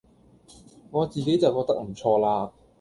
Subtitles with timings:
[0.89, 2.51] 我自己就覺得唔錯啦